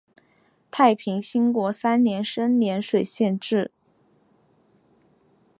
[0.71, 3.69] 太平兴国三年升涟水县置。